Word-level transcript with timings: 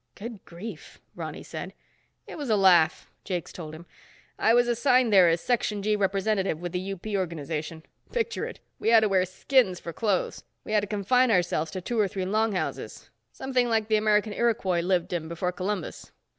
"Good 0.15 0.43
grief," 0.45 0.99
Ronny 1.13 1.43
said. 1.43 1.75
"It 2.25 2.35
was 2.35 2.49
a 2.49 2.55
laugh," 2.55 3.11
Jakes 3.23 3.53
told 3.53 3.75
him. 3.75 3.85
"I 4.39 4.51
was 4.51 4.67
assigned 4.67 5.13
there 5.13 5.29
as 5.29 5.41
Section 5.41 5.83
G 5.83 5.95
representative 5.95 6.59
with 6.59 6.71
the 6.71 6.91
UP 6.91 7.05
organization. 7.05 7.83
Picture 8.11 8.47
it. 8.47 8.59
We 8.79 8.89
had 8.89 9.01
to 9.01 9.09
wear 9.09 9.25
skins 9.27 9.79
for 9.79 9.93
clothes. 9.93 10.43
We 10.63 10.71
had 10.71 10.81
to 10.81 10.87
confine 10.87 11.29
ourselves 11.29 11.69
to 11.73 11.81
two 11.81 11.99
or 11.99 12.07
three 12.07 12.25
long 12.25 12.53
houses. 12.53 13.11
Something 13.31 13.69
like 13.69 13.89
the 13.89 13.95
American 13.95 14.33
Iroquois 14.33 14.79
lived 14.81 15.13
in 15.13 15.27
before 15.27 15.51
Columbus. 15.51 16.11